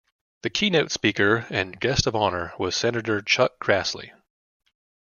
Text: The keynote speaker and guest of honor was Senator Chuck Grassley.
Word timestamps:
The 0.41 0.49
keynote 0.49 0.89
speaker 0.91 1.45
and 1.51 1.79
guest 1.79 2.07
of 2.07 2.15
honor 2.15 2.53
was 2.57 2.75
Senator 2.75 3.21
Chuck 3.21 3.59
Grassley. 3.63 4.11